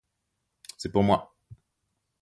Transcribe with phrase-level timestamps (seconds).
[0.79, 1.31] C'est pour moi.